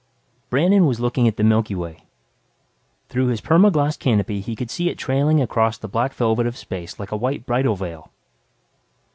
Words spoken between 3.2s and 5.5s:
his perma glas canopy, he could see it trailing